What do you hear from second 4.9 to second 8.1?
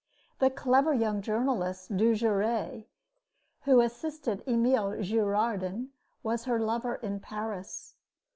Girardin, was her lover in Paris.